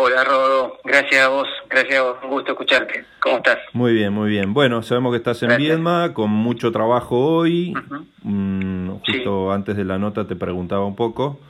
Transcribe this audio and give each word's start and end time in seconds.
Hola 0.00 0.22
Rodo, 0.22 0.78
gracias 0.84 1.24
a 1.24 1.28
vos, 1.28 1.48
gracias 1.68 1.98
a 1.98 2.02
vos, 2.02 2.18
un 2.22 2.30
gusto 2.30 2.52
escucharte. 2.52 3.04
¿Cómo 3.18 3.38
estás? 3.38 3.58
Muy 3.72 3.92
bien, 3.92 4.12
muy 4.12 4.30
bien. 4.30 4.54
Bueno, 4.54 4.80
sabemos 4.84 5.10
que 5.10 5.16
estás 5.16 5.42
en 5.42 5.56
Viedma, 5.56 6.14
con 6.14 6.30
mucho 6.30 6.70
trabajo 6.70 7.18
hoy. 7.18 7.74
Mm, 8.22 8.90
justo 9.04 9.50
antes 9.50 9.76
de 9.76 9.84
la 9.84 9.98
nota 9.98 10.28
te 10.28 10.36
preguntaba 10.36 10.84
un 10.84 10.94
poco, 10.94 11.40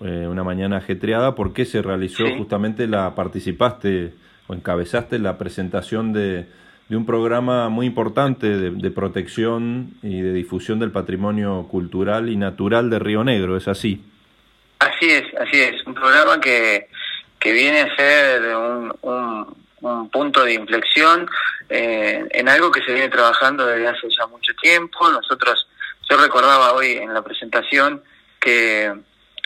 eh, 0.00 0.28
una 0.30 0.44
mañana 0.44 0.76
ajetreada, 0.76 1.34
¿por 1.34 1.52
qué 1.52 1.64
se 1.64 1.82
realizó 1.82 2.24
justamente 2.36 2.86
la, 2.86 3.16
participaste 3.16 4.14
o 4.46 4.54
encabezaste 4.54 5.18
la 5.18 5.36
presentación 5.36 6.12
de, 6.12 6.46
de 6.88 6.96
un 6.96 7.04
programa 7.04 7.68
muy 7.68 7.86
importante 7.86 8.46
de, 8.46 8.70
de, 8.70 8.90
protección 8.92 9.94
y 10.04 10.20
de 10.20 10.32
difusión 10.34 10.78
del 10.78 10.92
patrimonio 10.92 11.66
cultural 11.68 12.28
y 12.28 12.36
natural 12.36 12.90
de 12.90 13.00
Río 13.00 13.24
Negro, 13.24 13.56
¿es 13.56 13.66
así? 13.66 14.04
Así 14.78 15.10
es, 15.10 15.24
así 15.40 15.60
es, 15.60 15.84
un 15.84 15.94
programa 15.94 16.40
que 16.40 16.86
que 17.38 17.52
viene 17.52 17.82
a 17.82 17.96
ser 17.96 18.56
un, 18.56 18.92
un, 19.02 20.10
punto 20.10 20.44
de 20.44 20.54
inflexión 20.54 21.28
eh, 21.68 22.26
en 22.30 22.48
algo 22.48 22.72
que 22.72 22.82
se 22.82 22.92
viene 22.92 23.08
trabajando 23.08 23.64
desde 23.66 23.88
hace 23.88 24.08
ya 24.10 24.26
mucho 24.26 24.52
tiempo. 24.60 25.08
Nosotros, 25.10 25.68
yo 26.10 26.16
recordaba 26.16 26.72
hoy 26.72 26.92
en 26.92 27.14
la 27.14 27.22
presentación 27.22 28.02
que 28.40 28.92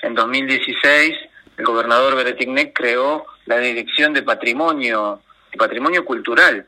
en 0.03 0.15
2016 0.15 1.15
el 1.59 1.65
gobernador 1.65 2.17
Beretignek 2.17 2.73
creó 2.73 3.27
la 3.47 3.59
Dirección 3.59 4.15
de 4.15 4.23
Patrimonio, 4.23 5.21
de 5.51 5.59
Patrimonio 5.59 6.05
Cultural, 6.05 6.67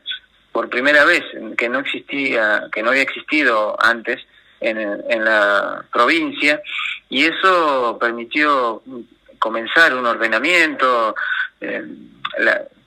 por 0.51 0.69
primera 0.69 1.03
vez, 1.03 1.23
que 1.57 1.67
no 1.67 1.79
existía, 1.79 2.67
que 2.71 2.83
no 2.83 2.91
había 2.91 3.01
existido 3.01 3.75
antes 3.81 4.21
en, 4.61 4.77
en 4.77 5.25
la 5.25 5.83
provincia, 5.91 6.61
y 7.09 7.25
eso 7.25 7.97
permitió 7.99 8.81
comenzar 9.45 9.93
un 9.93 10.07
ordenamiento 10.07 11.13
eh, 11.61 11.83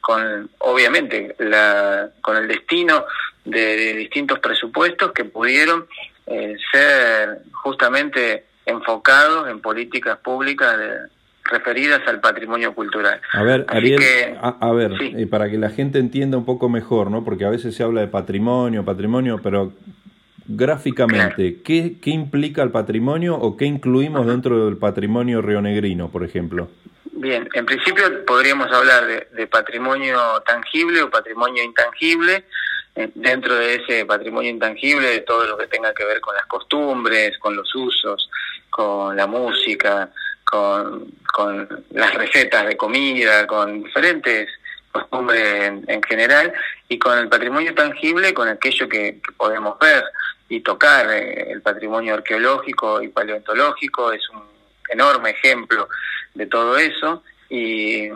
con 0.01 0.51
obviamente 0.59 1.37
la, 1.39 2.11
con 2.20 2.37
el 2.37 2.48
destino 2.48 3.05
de, 3.45 3.95
distintos 3.95 4.41
presupuestos 4.41 5.12
que 5.12 5.25
pudieron 5.25 5.86
eh, 6.27 6.56
ser 6.73 7.42
justamente 7.53 8.47
enfocados 8.67 9.48
en 9.48 9.61
políticas 9.61 10.19
públicas 10.19 10.77
referidas 11.45 12.01
al 12.09 12.19
patrimonio 12.19 12.75
cultural. 12.75 13.20
A 13.33 13.45
ver, 13.45 13.64
Ariel, 13.69 14.03
a, 14.41 14.73
ver, 14.73 14.92
eh, 15.01 15.29
para 15.29 15.48
que 15.48 15.59
la 15.59 15.70
gente 15.70 16.01
entienda 16.01 16.36
un 16.36 16.45
poco 16.45 16.69
mejor, 16.69 17.12
¿no? 17.12 17.23
Porque 17.25 17.45
a 17.45 17.51
veces 17.51 17.77
se 17.77 17.84
habla 17.84 18.01
de 18.01 18.09
patrimonio, 18.09 18.84
patrimonio, 18.84 19.39
pero 19.41 19.75
gráficamente, 20.49 21.59
¿qué, 21.63 21.97
¿qué, 22.01 22.11
implica 22.11 22.63
el 22.63 22.71
patrimonio 22.71 23.37
o 23.37 23.57
qué 23.57 23.67
incluimos 23.67 24.27
dentro 24.27 24.65
del 24.65 24.79
patrimonio 24.79 25.43
rionegrino, 25.43 26.11
por 26.11 26.25
ejemplo? 26.25 26.69
Bien, 27.13 27.49
en 27.53 27.67
principio 27.67 28.25
podríamos 28.25 28.73
hablar 28.73 29.07
de, 29.07 29.47
patrimonio 29.47 30.19
tangible 30.47 31.03
o 31.03 31.11
patrimonio 31.11 31.63
intangible, 31.63 32.45
eh, 32.95 33.11
dentro 33.15 33.55
de 33.57 33.75
ese 33.75 34.07
patrimonio 34.07 34.51
intangible 34.51 35.09
de 35.09 35.21
todo 35.21 35.45
lo 35.47 35.59
que 35.59 35.67
tenga 35.67 35.93
que 35.93 36.05
ver 36.05 36.21
con 36.21 36.35
las 36.35 36.47
costumbres, 36.47 37.37
con 37.39 37.55
los 37.55 37.75
usos, 37.75 38.31
con 38.71 39.17
la 39.17 39.27
música, 39.27 40.11
con, 40.45 41.13
con 41.33 41.85
las 41.91 42.15
recetas 42.15 42.67
de 42.67 42.77
comida, 42.77 43.47
con 43.47 43.83
diferentes 43.83 44.49
costumbres 44.93 45.73
en, 45.87 46.03
general, 46.03 46.53
y 46.89 46.99
con 46.99 47.19
el 47.19 47.29
patrimonio 47.29 47.75
tangible, 47.75 48.33
con 48.33 48.49
aquello 48.49 48.89
que 48.89 49.21
podemos 49.37 49.79
ver 49.79 50.05
y 50.49 50.61
tocar. 50.61 51.11
Eh, 51.11 51.53
el 51.53 51.63
patrimonio 51.63 52.15
arqueológico 52.15 53.03
y 53.03 53.09
paleontológico 53.09 54.13
es 54.13 54.29
un 54.31 54.43
enorme 54.89 55.31
ejemplo 55.31 55.89
de 56.35 56.47
todo 56.47 56.79
eso 56.79 57.23
y, 57.49 58.09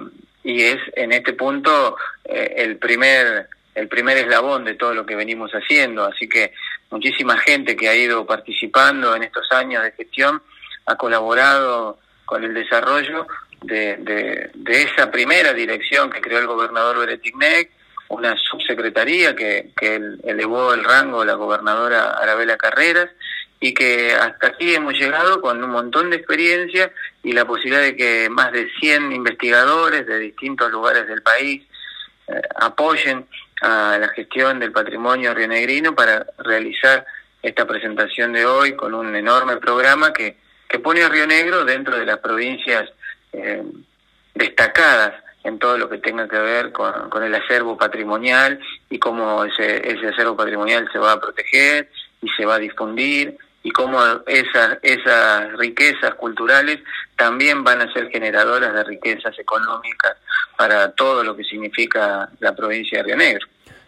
y 0.42 0.62
es 0.62 0.78
en 0.94 1.12
este 1.12 1.34
punto 1.34 1.96
eh, 2.24 2.54
el 2.56 2.78
primer 2.78 3.48
el 3.74 3.88
primer 3.88 4.18
eslabón 4.18 4.64
de 4.64 4.74
todo 4.74 4.94
lo 4.94 5.06
que 5.06 5.16
venimos 5.16 5.50
haciendo 5.52 6.04
así 6.04 6.28
que 6.28 6.52
muchísima 6.90 7.36
gente 7.38 7.76
que 7.76 7.88
ha 7.88 7.94
ido 7.94 8.26
participando 8.26 9.14
en 9.14 9.22
estos 9.22 9.50
años 9.52 9.82
de 9.82 9.92
gestión 9.92 10.42
ha 10.86 10.96
colaborado 10.96 11.98
con 12.24 12.44
el 12.44 12.54
desarrollo 12.54 13.26
de, 13.62 13.96
de, 13.98 14.50
de 14.54 14.82
esa 14.82 15.10
primera 15.10 15.52
dirección 15.52 16.10
que 16.10 16.20
creó 16.20 16.38
el 16.38 16.46
gobernador 16.46 16.98
Beretignek 16.98 17.70
una 18.12 18.36
subsecretaría 18.36 19.34
que, 19.34 19.72
elevó 20.24 20.74
el 20.74 20.84
rango 20.84 21.24
la 21.24 21.34
gobernadora 21.34 22.10
Arabela 22.10 22.56
Carreras 22.58 23.08
y 23.58 23.72
que 23.72 24.12
hasta 24.12 24.48
aquí 24.48 24.74
hemos 24.74 24.94
llegado 24.94 25.40
con 25.40 25.62
un 25.64 25.70
montón 25.70 26.10
de 26.10 26.16
experiencia 26.16 26.92
y 27.22 27.32
la 27.32 27.46
posibilidad 27.46 27.80
de 27.80 27.96
que 27.96 28.28
más 28.30 28.52
de 28.52 28.68
100 28.80 29.12
investigadores 29.12 30.06
de 30.06 30.18
distintos 30.18 30.70
lugares 30.70 31.06
del 31.06 31.22
país 31.22 31.62
eh, 32.28 32.40
apoyen 32.56 33.26
a 33.62 33.96
la 33.98 34.08
gestión 34.08 34.58
del 34.58 34.72
patrimonio 34.72 35.32
rionegrino 35.32 35.94
para 35.94 36.26
realizar 36.38 37.06
esta 37.42 37.66
presentación 37.66 38.32
de 38.32 38.44
hoy 38.44 38.76
con 38.76 38.92
un 38.94 39.16
enorme 39.16 39.56
programa 39.56 40.12
que, 40.12 40.36
que 40.68 40.80
pone 40.80 41.02
a 41.02 41.08
Río 41.08 41.26
Negro 41.26 41.64
dentro 41.64 41.96
de 41.96 42.04
las 42.04 42.18
provincias 42.18 42.90
eh, 43.32 43.62
destacadas 44.34 45.21
en 45.44 45.58
todo 45.58 45.76
lo 45.78 45.88
que 45.88 45.98
tenga 45.98 46.28
que 46.28 46.38
ver 46.38 46.72
con, 46.72 47.22
el 47.22 47.34
acervo 47.34 47.76
patrimonial 47.76 48.60
y 48.90 48.98
cómo 48.98 49.44
ese, 49.44 49.88
ese 49.88 50.08
acervo 50.08 50.36
patrimonial 50.36 50.88
se 50.92 50.98
va 50.98 51.12
a 51.12 51.20
proteger 51.20 51.88
y 52.20 52.28
se 52.30 52.46
va 52.46 52.56
a 52.56 52.58
difundir 52.58 53.36
y 53.64 53.70
cómo 53.70 54.00
esas, 54.26 54.78
esas 54.82 55.52
riquezas 55.56 56.14
culturales 56.14 56.80
también 57.16 57.62
van 57.62 57.80
a 57.80 57.92
ser 57.92 58.08
generadoras 58.10 58.74
de 58.74 58.84
riquezas 58.84 59.38
económicas 59.38 60.16
para 60.56 60.90
todo 60.92 61.22
lo 61.22 61.36
que 61.36 61.44
significa 61.44 62.28
la 62.40 62.54
provincia 62.54 62.98
de 62.98 63.04
Río 63.04 63.16
Negro. 63.16 63.46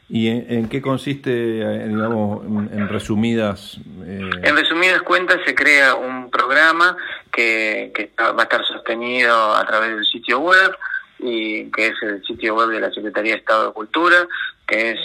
¿Y 0.09 0.29
en, 0.29 0.69
qué 0.69 0.83
consiste, 0.83 1.31
eh, 1.31 1.89
digamos, 1.89 2.45
en 2.45 2.89
resumidas? 2.89 3.79
Eh... 4.05 4.31
En 4.43 4.57
resumidas 4.57 5.01
cuentas 5.03 5.39
se 5.47 5.55
crea 5.55 5.95
un 5.95 6.31
programa 6.31 6.97
que, 7.33 7.91
que 7.95 8.11
va 8.23 8.39
a 8.39 8.43
estar 8.43 8.65
sostenido 8.67 9.55
a 9.55 9.65
través 9.65 9.97
del 9.97 10.05
sitio 10.05 10.41
web, 10.41 10.77
y 11.19 11.71
que 11.71 11.89
es 11.89 11.95
el 12.03 12.25
sitio 12.25 12.55
web 12.55 12.69
de 12.69 12.81
la 12.81 12.91
Secretaría 12.91 13.33
de 13.33 13.39
Estado 13.39 13.69
de 13.69 13.73
Cultura, 13.73 14.27
que 14.67 14.91
es 14.91 14.99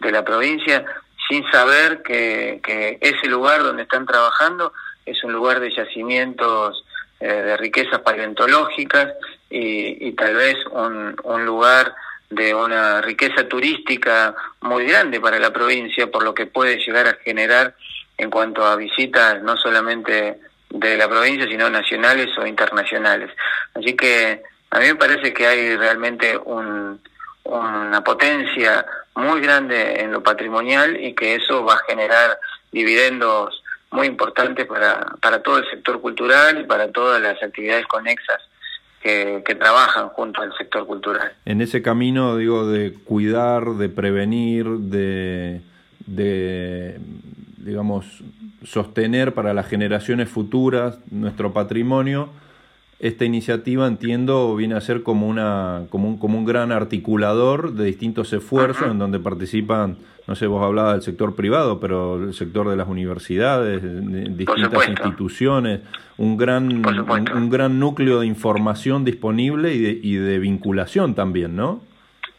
de 0.00 0.12
la 0.12 0.24
provincia 0.24 0.84
sin 1.32 1.50
saber 1.50 2.02
que, 2.02 2.60
ese 3.00 3.26
lugar 3.26 3.62
donde 3.62 3.84
están 3.84 4.04
trabajando 4.04 4.74
es 5.06 5.24
un 5.24 5.32
lugar 5.32 5.60
de 5.60 5.74
yacimientos 5.74 6.84
eh, 7.20 7.26
de 7.26 7.56
riquezas 7.56 8.00
paleontológicas 8.00 9.14
y, 9.48 10.08
y 10.08 10.12
tal 10.12 10.34
vez 10.34 10.56
un, 10.70 11.16
un 11.24 11.46
lugar 11.46 11.94
de 12.28 12.54
una 12.54 13.00
riqueza 13.00 13.48
turística 13.48 14.34
muy 14.60 14.84
grande 14.86 15.20
para 15.20 15.38
la 15.38 15.50
provincia, 15.50 16.06
por 16.08 16.22
lo 16.22 16.34
que 16.34 16.46
puede 16.46 16.76
llegar 16.78 17.06
a 17.06 17.18
generar 17.24 17.74
en 18.18 18.30
cuanto 18.30 18.64
a 18.66 18.76
visitas 18.76 19.42
no 19.42 19.56
solamente 19.56 20.38
de 20.68 20.96
la 20.98 21.08
provincia, 21.08 21.46
sino 21.48 21.70
nacionales 21.70 22.28
o 22.36 22.46
internacionales. 22.46 23.30
Así 23.74 23.94
que 23.94 24.42
a 24.70 24.78
mí 24.80 24.86
me 24.86 24.96
parece 24.96 25.32
que 25.32 25.46
hay 25.46 25.76
realmente 25.76 26.36
un, 26.36 27.00
una 27.44 28.02
potencia 28.04 28.84
muy 29.14 29.40
grande 29.40 30.00
en 30.00 30.12
lo 30.12 30.22
patrimonial 30.22 30.98
y 31.02 31.14
que 31.14 31.34
eso 31.34 31.64
va 31.64 31.74
a 31.74 31.84
generar 31.88 32.38
dividendos 32.70 33.62
muy 33.90 34.06
importantes 34.06 34.66
para, 34.66 35.04
para 35.20 35.42
todo 35.42 35.58
el 35.58 35.70
sector 35.70 36.00
cultural 36.00 36.60
y 36.60 36.64
para 36.64 36.90
todas 36.90 37.20
las 37.20 37.42
actividades 37.42 37.86
conexas 37.86 38.40
que, 39.02 39.42
que, 39.44 39.54
trabajan 39.54 40.08
junto 40.10 40.40
al 40.40 40.56
sector 40.56 40.86
cultural. 40.86 41.32
En 41.44 41.60
ese 41.60 41.82
camino, 41.82 42.36
digo, 42.36 42.66
de 42.66 42.94
cuidar, 42.94 43.64
de 43.74 43.88
prevenir, 43.88 44.64
de, 44.66 45.60
de 46.06 46.98
digamos, 47.58 48.22
sostener 48.64 49.34
para 49.34 49.54
las 49.54 49.68
generaciones 49.68 50.28
futuras 50.28 50.98
nuestro 51.10 51.52
patrimonio, 51.52 52.30
esta 53.02 53.24
iniciativa 53.24 53.86
entiendo 53.88 54.54
viene 54.54 54.76
a 54.76 54.80
ser 54.80 55.02
como 55.02 55.26
una 55.26 55.82
como 55.90 56.08
un, 56.08 56.18
como 56.18 56.38
un 56.38 56.44
gran 56.44 56.70
articulador 56.70 57.72
de 57.72 57.84
distintos 57.84 58.32
esfuerzos 58.32 58.90
en 58.90 58.98
donde 58.98 59.18
participan 59.18 59.98
no 60.28 60.36
sé 60.36 60.46
vos 60.46 60.64
hablabas 60.64 60.94
del 60.94 61.02
sector 61.02 61.34
privado 61.34 61.80
pero 61.80 62.22
el 62.22 62.32
sector 62.32 62.70
de 62.70 62.76
las 62.76 62.86
universidades 62.86 63.82
distintas 64.36 64.88
instituciones 64.88 65.80
un 66.16 66.36
gran 66.36 66.86
un, 66.86 67.50
gran 67.50 67.80
núcleo 67.80 68.20
de 68.20 68.26
información 68.26 69.04
disponible 69.04 69.74
y 69.74 69.80
de, 69.80 70.00
y 70.00 70.14
de 70.14 70.38
vinculación 70.38 71.16
también 71.16 71.56
no 71.56 71.82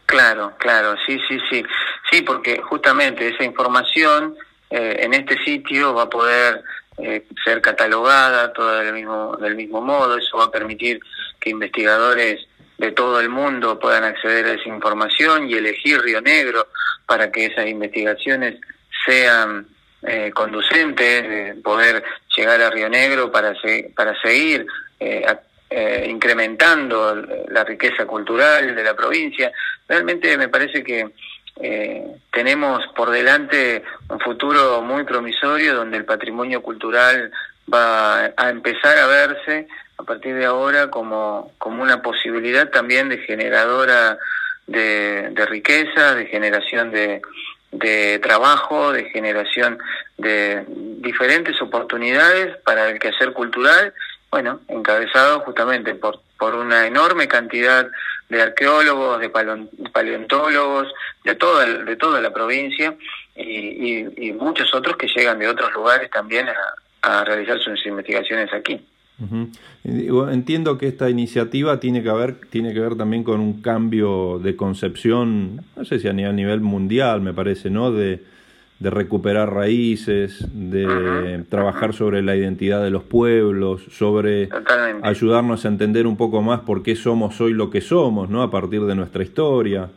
claro 0.06 0.52
claro 0.58 0.94
sí 1.06 1.18
sí 1.28 1.38
sí. 1.50 1.62
Sí 2.10 2.22
porque 2.22 2.60
justamente 2.62 3.28
esa 3.28 3.44
información 3.44 4.34
eh, 4.70 4.96
en 5.00 5.14
este 5.14 5.36
sitio 5.44 5.94
va 5.94 6.04
a 6.04 6.10
poder 6.10 6.62
eh, 6.98 7.24
ser 7.44 7.60
catalogada 7.60 8.52
toda 8.52 8.82
del 8.82 8.94
mismo, 8.94 9.36
del 9.36 9.54
mismo 9.54 9.80
modo, 9.80 10.16
eso 10.16 10.38
va 10.38 10.44
a 10.44 10.50
permitir 10.50 11.00
que 11.40 11.50
investigadores 11.50 12.46
de 12.78 12.92
todo 12.92 13.20
el 13.20 13.28
mundo 13.28 13.78
puedan 13.78 14.04
acceder 14.04 14.46
a 14.46 14.52
esa 14.52 14.68
información 14.68 15.48
y 15.48 15.54
elegir 15.54 16.00
Río 16.02 16.20
Negro 16.20 16.68
para 17.06 17.30
que 17.30 17.46
esas 17.46 17.66
investigaciones 17.66 18.60
sean 19.06 19.66
eh, 20.02 20.30
conducentes, 20.34 21.56
poder 21.62 22.02
llegar 22.36 22.60
a 22.60 22.70
Río 22.70 22.88
Negro 22.88 23.30
para, 23.32 23.54
para 23.94 24.20
seguir 24.20 24.66
eh, 25.00 25.24
eh, 25.70 26.06
incrementando 26.08 27.16
la 27.48 27.64
riqueza 27.64 28.06
cultural 28.06 28.74
de 28.74 28.84
la 28.84 28.94
provincia. 28.94 29.50
Realmente 29.88 30.36
me 30.36 30.48
parece 30.48 30.84
que 30.84 31.10
tenemos 32.32 32.84
por 32.96 33.10
delante 33.10 33.84
un 34.08 34.20
futuro 34.20 34.82
muy 34.82 35.04
promisorio 35.04 35.74
donde 35.74 35.96
el 35.96 36.04
patrimonio 36.04 36.62
cultural 36.62 37.30
va 37.72 38.32
a 38.36 38.50
empezar 38.50 38.98
a 38.98 39.06
verse 39.06 39.68
a 39.96 40.02
partir 40.02 40.34
de 40.34 40.44
ahora 40.44 40.90
como, 40.90 41.52
como 41.58 41.82
una 41.82 42.02
posibilidad 42.02 42.68
también 42.70 43.08
de 43.08 43.18
generadora 43.18 44.18
de, 44.66 45.30
de 45.30 45.46
riqueza, 45.46 46.14
de 46.14 46.26
generación 46.26 46.90
de, 46.90 47.22
de 47.70 48.18
trabajo, 48.20 48.92
de 48.92 49.04
generación 49.10 49.78
de 50.18 50.64
diferentes 50.68 51.60
oportunidades 51.60 52.56
para 52.64 52.88
el 52.88 52.98
quehacer 52.98 53.32
cultural, 53.32 53.92
bueno, 54.30 54.60
encabezado 54.68 55.40
justamente 55.40 55.94
por, 55.94 56.20
por 56.38 56.54
una 56.54 56.86
enorme 56.86 57.28
cantidad 57.28 57.88
de 58.28 58.42
arqueólogos, 58.42 59.20
de 59.20 59.30
paleontólogos, 59.92 60.92
de 61.24 61.34
toda, 61.34 61.66
de 61.66 61.96
toda 61.96 62.20
la 62.20 62.32
provincia 62.32 62.96
y, 63.36 64.32
muchos 64.32 64.74
otros 64.74 64.96
que 64.96 65.08
llegan 65.08 65.38
de 65.38 65.48
otros 65.48 65.72
lugares 65.72 66.10
también 66.10 66.46
a, 66.48 67.20
a 67.20 67.24
realizar 67.24 67.58
sus 67.60 67.84
investigaciones 67.86 68.52
aquí. 68.52 68.80
Entiendo 69.84 70.76
que 70.76 70.88
esta 70.88 71.08
iniciativa 71.08 71.78
tiene 71.78 72.02
que 72.02 72.10
ver 72.10 72.34
tiene 72.50 72.74
que 72.74 72.80
ver 72.80 72.96
también 72.96 73.22
con 73.22 73.40
un 73.40 73.62
cambio 73.62 74.40
de 74.40 74.56
concepción, 74.56 75.64
no 75.76 75.84
sé 75.84 76.00
si 76.00 76.08
a 76.08 76.12
nivel 76.12 76.60
mundial, 76.60 77.20
me 77.20 77.32
parece, 77.32 77.70
¿no? 77.70 77.92
De, 77.92 78.22
de 78.84 78.90
recuperar 78.90 79.50
raíces, 79.50 80.44
de 80.52 81.42
trabajar 81.48 81.94
sobre 81.94 82.20
la 82.20 82.36
identidad 82.36 82.82
de 82.82 82.90
los 82.90 83.02
pueblos, 83.02 83.80
sobre 83.90 84.50
ayudarnos 85.02 85.64
a 85.64 85.68
entender 85.68 86.06
un 86.06 86.18
poco 86.18 86.42
más 86.42 86.60
por 86.60 86.82
qué 86.82 86.94
somos 86.94 87.40
hoy 87.40 87.54
lo 87.54 87.70
que 87.70 87.80
somos, 87.80 88.28
¿no? 88.28 88.42
A 88.42 88.50
partir 88.50 88.82
de 88.82 88.94
nuestra 88.94 89.22
historia. 89.22 89.88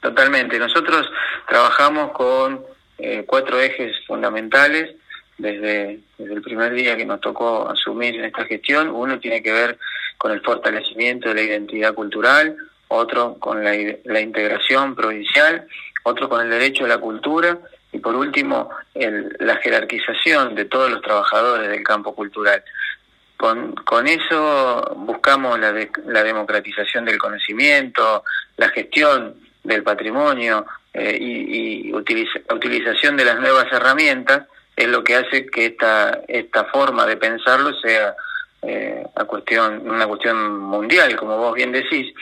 Totalmente. 0.00 0.60
Nosotros 0.60 1.10
trabajamos 1.48 2.12
con 2.12 2.60
eh, 2.98 3.24
cuatro 3.26 3.58
ejes 3.58 3.96
fundamentales 4.06 4.94
desde, 5.36 5.98
desde 6.16 6.34
el 6.34 6.40
primer 6.40 6.72
día 6.72 6.96
que 6.96 7.04
nos 7.04 7.20
tocó 7.20 7.68
asumir 7.68 8.14
en 8.14 8.26
esta 8.26 8.44
gestión. 8.44 8.90
Uno 8.90 9.18
tiene 9.18 9.42
que 9.42 9.50
ver 9.50 9.76
con 10.18 10.30
el 10.30 10.40
fortalecimiento 10.40 11.30
de 11.30 11.34
la 11.34 11.42
identidad 11.42 11.94
cultural, 11.94 12.56
otro 12.86 13.34
con 13.40 13.64
la, 13.64 13.72
la 14.04 14.20
integración 14.20 14.94
provincial, 14.94 15.66
otro 16.04 16.28
con 16.28 16.40
el 16.40 16.50
derecho 16.50 16.84
a 16.84 16.88
la 16.88 16.98
cultura 16.98 17.58
y 17.92 17.98
por 17.98 18.14
último 18.14 18.70
el, 18.94 19.36
la 19.40 19.56
jerarquización 19.56 20.54
de 20.54 20.66
todos 20.66 20.90
los 20.90 21.02
trabajadores 21.02 21.68
del 21.68 21.82
campo 21.82 22.14
cultural. 22.14 22.62
Con, 23.36 23.74
con 23.74 24.06
eso 24.06 24.94
buscamos 24.96 25.58
la, 25.58 25.74
la 26.06 26.22
democratización 26.22 27.04
del 27.04 27.18
conocimiento, 27.18 28.22
la 28.56 28.68
gestión 28.68 29.34
del 29.62 29.82
patrimonio 29.82 30.64
eh, 30.92 31.16
y, 31.20 31.88
y 31.88 31.92
la 31.92 32.54
utilización 32.54 33.16
de 33.16 33.24
las 33.24 33.40
nuevas 33.40 33.66
herramientas 33.72 34.46
es 34.76 34.88
lo 34.88 35.02
que 35.02 35.16
hace 35.16 35.46
que 35.46 35.66
esta, 35.66 36.20
esta 36.28 36.64
forma 36.64 37.06
de 37.06 37.16
pensarlo 37.16 37.72
sea 37.80 38.14
eh, 38.62 39.04
a 39.14 39.24
cuestión, 39.24 39.88
una 39.88 40.06
cuestión 40.06 40.58
mundial, 40.58 41.16
como 41.16 41.36
vos 41.36 41.54
bien 41.54 41.72
decís. 41.72 42.12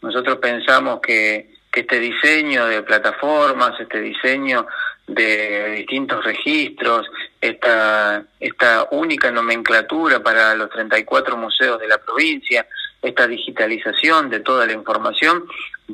Nosotros 0.00 0.38
pensamos 0.38 1.00
que, 1.00 1.54
que 1.72 1.80
este 1.80 1.98
diseño 1.98 2.66
de 2.66 2.82
plataformas, 2.82 3.80
este 3.80 4.00
diseño 4.00 4.66
de 5.06 5.70
distintos 5.76 6.22
registros, 6.22 7.10
esta, 7.40 8.22
esta 8.38 8.88
única 8.90 9.30
nomenclatura 9.30 10.22
para 10.22 10.54
los 10.54 10.68
34 10.70 11.36
museos 11.36 11.80
de 11.80 11.88
la 11.88 11.98
provincia, 11.98 12.66
esta 13.00 13.26
digitalización 13.26 14.28
de 14.28 14.40
toda 14.40 14.66
la 14.66 14.72
información 14.74 15.44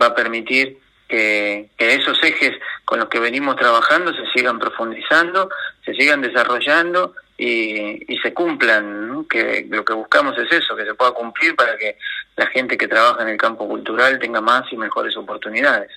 va 0.00 0.06
a 0.06 0.14
permitir 0.14 0.78
que, 1.06 1.70
que 1.78 1.94
esos 1.94 2.22
ejes 2.22 2.52
con 2.84 2.98
los 2.98 3.08
que 3.08 3.20
venimos 3.20 3.56
trabajando 3.56 4.12
se 4.12 4.26
sigan 4.34 4.58
profundizando, 4.58 5.48
se 5.84 5.94
sigan 5.94 6.20
desarrollando 6.20 7.14
y, 7.38 8.12
y 8.12 8.18
se 8.18 8.34
cumplan, 8.34 9.24
que 9.30 9.66
lo 9.70 9.84
que 9.84 9.94
buscamos 9.94 10.36
es 10.36 10.52
eso, 10.52 10.76
que 10.76 10.84
se 10.84 10.94
pueda 10.94 11.12
cumplir 11.12 11.56
para 11.56 11.78
que 11.78 11.96
la 12.36 12.46
gente 12.48 12.76
que 12.76 12.88
trabaja 12.88 13.22
en 13.22 13.28
el 13.28 13.38
campo 13.38 13.66
cultural 13.66 14.18
tenga 14.18 14.40
más 14.40 14.70
y 14.72 14.76
mejores 14.76 15.16
oportunidades. 15.16 15.90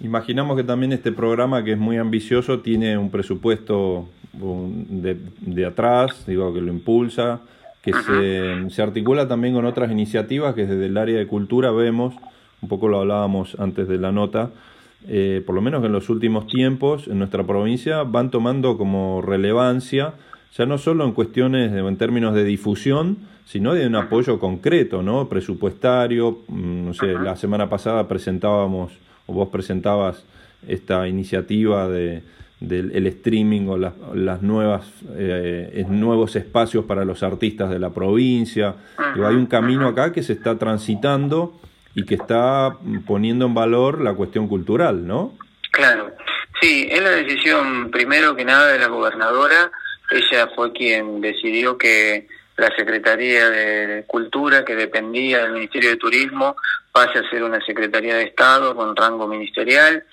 Imaginamos 0.00 0.56
que 0.56 0.64
también 0.64 0.92
este 0.92 1.12
programa, 1.12 1.64
que 1.64 1.72
es 1.72 1.78
muy 1.78 1.96
ambicioso, 1.96 2.60
tiene 2.60 2.98
un 2.98 3.10
presupuesto 3.10 4.08
de, 4.32 5.16
de 5.40 5.66
atrás, 5.66 6.26
digo, 6.26 6.52
que 6.52 6.60
lo 6.60 6.72
impulsa, 6.72 7.40
que 7.82 7.92
se, 7.92 8.70
se 8.74 8.82
articula 8.82 9.28
también 9.28 9.54
con 9.54 9.64
otras 9.64 9.90
iniciativas 9.90 10.54
que 10.54 10.66
desde 10.66 10.86
el 10.86 10.96
área 10.98 11.18
de 11.18 11.26
cultura 11.26 11.70
vemos 11.70 12.14
un 12.62 12.68
poco 12.68 12.88
lo 12.88 13.00
hablábamos 13.00 13.56
antes 13.58 13.88
de 13.88 13.98
la 13.98 14.12
nota, 14.12 14.50
eh, 15.08 15.42
por 15.46 15.54
lo 15.54 15.62
menos 15.62 15.84
en 15.84 15.92
los 15.92 16.10
últimos 16.10 16.46
tiempos 16.46 17.08
en 17.08 17.18
nuestra 17.18 17.44
provincia 17.44 18.02
van 18.02 18.30
tomando 18.30 18.76
como 18.76 19.22
relevancia, 19.22 20.14
ya 20.56 20.66
no 20.66 20.78
solo 20.78 21.04
en 21.04 21.12
cuestiones, 21.12 21.72
en 21.72 21.96
términos 21.96 22.34
de 22.34 22.44
difusión, 22.44 23.18
sino 23.44 23.74
de 23.74 23.86
un 23.86 23.96
apoyo 23.96 24.38
concreto, 24.38 25.02
¿no? 25.02 25.28
Presupuestario, 25.28 26.42
mm, 26.48 26.86
no 26.86 26.94
sé, 26.94 27.06
la 27.14 27.36
semana 27.36 27.68
pasada 27.68 28.08
presentábamos, 28.08 28.92
o 29.26 29.32
vos 29.32 29.48
presentabas 29.48 30.24
esta 30.66 31.08
iniciativa 31.08 31.88
de, 31.88 32.22
del 32.60 33.06
streaming 33.06 33.68
o 33.68 33.78
las, 33.78 33.94
las 34.14 34.42
nuevas 34.42 34.86
eh, 35.16 35.84
nuevos 35.88 36.36
espacios 36.36 36.84
para 36.84 37.04
los 37.06 37.22
artistas 37.22 37.70
de 37.70 37.78
la 37.78 37.90
provincia. 37.90 38.74
hay 38.98 39.34
un 39.34 39.46
camino 39.46 39.88
acá 39.88 40.12
que 40.12 40.22
se 40.22 40.34
está 40.34 40.58
transitando 40.58 41.58
y 41.94 42.04
que 42.04 42.14
está 42.14 42.76
poniendo 43.06 43.46
en 43.46 43.54
valor 43.54 44.00
la 44.00 44.12
cuestión 44.12 44.46
cultural, 44.46 45.06
¿no? 45.06 45.32
Claro, 45.72 46.12
sí, 46.60 46.86
es 46.90 47.02
la 47.02 47.10
decisión 47.10 47.90
primero 47.90 48.36
que 48.36 48.44
nada 48.44 48.68
de 48.68 48.78
la 48.78 48.88
gobernadora. 48.88 49.72
Ella 50.10 50.48
fue 50.54 50.72
quien 50.72 51.20
decidió 51.20 51.78
que 51.78 52.26
la 52.56 52.74
Secretaría 52.76 53.48
de 53.48 54.04
Cultura, 54.06 54.64
que 54.64 54.74
dependía 54.74 55.42
del 55.42 55.52
Ministerio 55.52 55.90
de 55.90 55.96
Turismo, 55.96 56.56
pase 56.92 57.18
a 57.18 57.30
ser 57.30 57.42
una 57.42 57.64
Secretaría 57.64 58.16
de 58.16 58.24
Estado 58.24 58.74
con 58.74 58.94
rango 58.94 59.26
ministerial. 59.26 60.04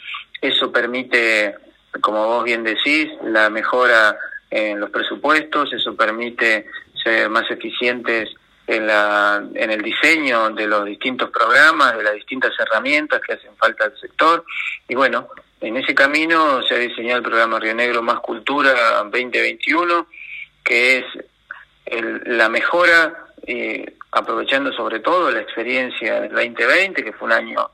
Eso 0.42 0.72
permite, 0.72 1.56
como 2.00 2.26
vos 2.26 2.44
bien 2.44 2.64
decís, 2.64 3.10
la 3.24 3.50
mejora 3.50 4.18
en 4.50 4.80
los 4.80 4.90
presupuestos, 4.90 5.74
eso 5.74 5.96
permite 5.96 6.68
ser 7.04 7.30
más 7.30 7.50
eficientes 7.52 8.30
en, 8.66 8.86
la, 8.88 9.44
en 9.54 9.72
el 9.72 9.82
diseño 9.82 10.50
de 10.52 10.68
los 10.68 10.86
distintos 10.86 11.30
programas, 11.32 11.98
de 11.98 12.04
las 12.04 12.14
distintas 12.14 12.52
herramientas 12.60 13.22
que 13.26 13.34
hacen 13.34 13.56
falta 13.58 13.86
al 13.86 13.98
sector. 14.00 14.46
Y 14.88 14.96
bueno, 14.96 15.28
en 15.62 15.78
ese 15.78 15.96
camino 15.96 16.62
se 16.64 16.76
ha 16.76 16.78
diseñado 16.78 17.18
el 17.18 17.24
programa 17.24 17.60
Río 17.60 17.74
Negro 17.74 18.02
Más 18.02 18.20
Cultura 18.20 18.74
2021, 19.04 20.08
que 20.64 20.98
es 20.98 21.06
la 22.26 22.50
mejora, 22.50 23.28
eh, 23.46 23.94
aprovechando 24.12 24.72
sobre 24.74 25.00
todo 25.00 25.32
la 25.32 25.42
experiencia 25.42 26.22
del 26.22 26.34
2020, 26.34 27.04
que 27.04 27.14
fue 27.14 27.28
un 27.28 27.34
año 27.34 27.72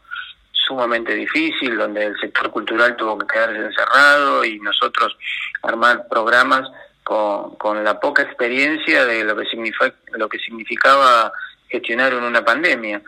sumamente 0.52 1.14
difícil, 1.14 1.78
donde 1.78 2.06
el 2.06 2.20
sector 2.20 2.50
cultural 2.52 2.96
tuvo 2.96 3.18
que 3.18 3.28
quedarse 3.28 3.58
encerrado 3.58 4.46
y 4.46 4.60
nosotros 4.60 5.18
armar 5.62 6.08
programas 6.08 6.70
con, 7.04 7.56
con 7.56 7.84
la 7.84 8.00
poca 8.00 8.22
experiencia 8.22 9.06
de 9.06 9.24
lo 9.24 9.36
que, 9.36 9.46
significa, 9.46 9.94
lo 10.14 10.30
que 10.30 10.40
significaba 10.40 11.34
gestionar 11.68 12.14
en 12.14 12.24
una 12.24 12.46
pandemia, 12.46 13.02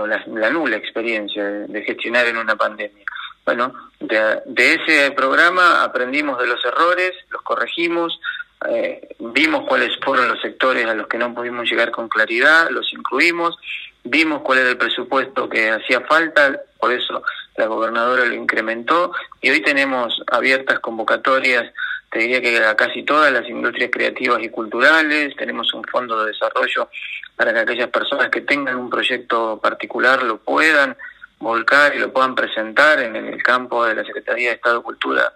o 0.00 0.06
la, 0.06 0.50
nula 0.50 0.76
experiencia 0.76 1.44
de, 1.44 1.82
gestionar 1.82 2.26
en 2.26 2.38
una 2.38 2.56
pandemia. 2.56 3.04
Bueno, 3.48 3.72
de, 3.98 4.74
ese 4.74 5.10
programa 5.12 5.82
aprendimos 5.82 6.38
de 6.38 6.46
los 6.46 6.62
errores, 6.66 7.12
los 7.30 7.40
corregimos, 7.40 8.20
eh, 8.68 9.08
vimos 9.18 9.62
cuáles 9.66 9.98
fueron 10.04 10.28
los 10.28 10.38
sectores 10.42 10.84
a 10.84 10.92
los 10.92 11.06
que 11.06 11.16
no 11.16 11.34
pudimos 11.34 11.66
llegar 11.66 11.90
con 11.90 12.10
claridad, 12.10 12.68
los 12.68 12.92
incluimos, 12.92 13.56
vimos 14.04 14.42
cuál 14.42 14.58
era 14.58 14.68
el 14.68 14.76
presupuesto 14.76 15.48
que 15.48 15.70
hacía 15.70 16.02
falta, 16.02 16.60
por 16.78 16.92
eso 16.92 17.22
la 17.56 17.64
gobernadora 17.64 18.26
lo 18.26 18.34
incrementó 18.34 19.12
y 19.40 19.48
hoy 19.48 19.62
tenemos 19.62 20.22
abiertas 20.30 20.80
convocatorias 20.80 21.72
te 22.10 22.18
diría 22.18 22.42
que 22.42 22.58
a 22.58 22.76
casi 22.76 23.02
todas 23.02 23.32
las 23.32 23.48
industrias 23.48 23.90
creativas 23.90 24.42
y 24.42 24.50
culturales, 24.50 25.34
tenemos 25.36 25.72
un 25.72 25.84
fondo 25.84 26.22
de 26.22 26.32
desarrollo 26.32 26.90
para 27.34 27.54
que 27.54 27.60
aquellas 27.60 27.88
personas 27.88 28.28
que 28.28 28.42
tengan 28.42 28.76
un 28.76 28.90
proyecto 28.90 29.58
particular 29.58 30.22
lo 30.22 30.36
puedan 30.36 30.98
volcar 31.38 31.94
y 31.94 31.98
lo 31.98 32.12
puedan 32.12 32.34
presentar 32.34 33.00
en 33.00 33.16
el 33.16 33.42
campo 33.42 33.84
de 33.84 33.94
la 33.94 34.04
Secretaría 34.04 34.50
de 34.50 34.56
Estado 34.56 34.78
de 34.78 34.84
Cultura 34.84 35.32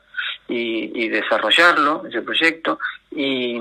y, 0.49 1.09
desarrollarlo, 1.09 2.04
ese 2.06 2.21
proyecto, 2.21 2.78
y 3.11 3.61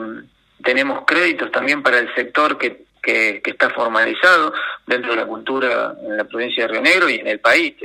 tenemos 0.64 1.06
créditos 1.06 1.52
también 1.52 1.82
para 1.82 2.00
el 2.00 2.14
sector 2.14 2.58
que, 2.58 2.84
que, 3.02 3.42
está 3.46 3.70
formalizado 3.70 4.54
dentro 4.86 5.12
de 5.12 5.18
la 5.18 5.26
cultura 5.26 5.96
en 6.04 6.18
la 6.18 6.26
provincia 6.26 6.64
de 6.64 6.74
Río 6.74 6.82
Negro 6.82 7.10
y 7.10 7.16
en 7.16 7.28
el 7.28 7.40
país, 7.40 7.76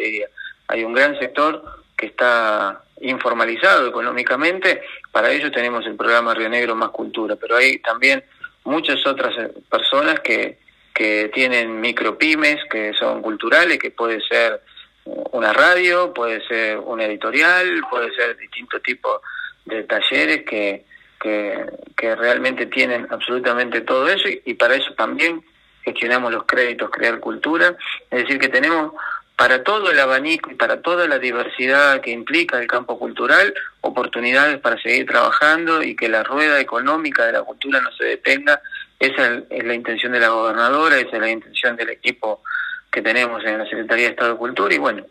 Hay 0.68 0.82
un 0.82 0.92
gran 0.92 1.16
sector 1.18 1.62
que 1.96 2.06
está 2.06 2.82
informalizado 3.00 3.86
económicamente, 3.86 4.82
para 5.12 5.30
ello 5.30 5.50
tenemos 5.52 5.86
el 5.86 5.96
programa 5.96 6.34
Río 6.34 6.48
Negro 6.48 6.74
Más 6.74 6.90
Cultura, 6.90 7.36
pero 7.36 7.56
hay 7.56 7.78
también 7.78 8.24
muchas 8.64 9.06
otras 9.06 9.34
personas 9.70 10.20
que, 10.20 10.58
que 10.96 11.30
tienen 11.34 11.78
micropymes, 11.78 12.56
que 12.70 12.94
son 12.94 13.20
culturales, 13.20 13.78
que 13.78 13.90
puede 13.90 14.18
ser 14.22 14.62
una 15.04 15.52
radio, 15.52 16.14
puede 16.14 16.40
ser 16.48 16.78
una 16.78 17.04
editorial, 17.04 17.82
puede 17.90 18.10
ser 18.14 18.34
distintos 18.38 18.82
tipos 18.82 19.20
de 19.66 19.82
talleres 19.82 20.44
que, 20.46 20.86
que, 21.20 22.14
realmente 22.16 22.64
tienen 22.66 23.06
absolutamente 23.10 23.82
todo 23.82 24.08
eso 24.08 24.26
y, 24.26 24.54
para 24.54 24.74
eso 24.74 24.94
también 24.94 25.44
gestionamos 25.84 26.32
los 26.32 26.44
créditos 26.44 26.88
Crear 26.90 27.20
Cultura, 27.20 27.76
es 28.10 28.22
decir, 28.22 28.38
que 28.38 28.48
tenemos 28.48 28.92
para 29.36 29.62
todo 29.62 29.90
el 29.90 29.98
abanico 30.00 30.50
y 30.50 30.54
para 30.54 30.80
toda 30.80 31.06
la 31.06 31.18
diversidad 31.18 32.00
que 32.00 32.10
implica 32.10 32.58
el 32.58 32.66
campo 32.66 32.98
cultural, 32.98 33.52
oportunidades 33.82 34.58
para 34.60 34.80
seguir 34.80 35.06
trabajando 35.06 35.82
y 35.82 35.94
que 35.94 36.08
la 36.08 36.22
rueda 36.22 36.58
económica 36.58 37.26
de 37.26 37.32
la 37.32 37.42
cultura 37.42 37.82
no 37.82 37.92
se 37.92 38.04
detenga. 38.04 38.62
Esa 38.98 39.42
es 39.50 39.64
la 39.64 39.74
intención 39.74 40.12
de 40.12 40.20
la 40.20 40.28
gobernadora, 40.28 40.98
esa 40.98 41.16
es 41.16 41.20
la 41.20 41.30
intención 41.30 41.76
del 41.76 41.90
equipo 41.90 42.42
que 42.90 43.02
tenemos 43.02 43.44
en 43.44 43.58
la 43.58 43.64
Secretaría 43.64 44.06
de 44.06 44.10
Estado 44.12 44.32
de 44.32 44.38
Cultura 44.38 44.74
y 44.74 44.78
bueno, 44.78 45.04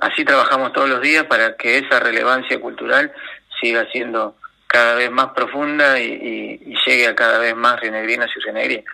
así 0.00 0.24
trabajamos 0.24 0.72
todos 0.72 0.88
los 0.88 1.00
días 1.02 1.24
para 1.24 1.56
que 1.56 1.78
esa 1.78 2.00
relevancia 2.00 2.58
cultural 2.58 3.12
siga 3.60 3.86
siendo 3.92 4.36
cada 4.66 4.94
vez 4.94 5.10
más 5.10 5.28
profunda 5.32 5.98
y, 5.98 6.74
llegue 6.86 7.06
a 7.06 7.14
cada 7.14 7.38
vez 7.38 7.54
más 7.54 7.80
rinegrinas 7.80 8.30
y 8.34 8.40
rinegrinas. 8.40 8.84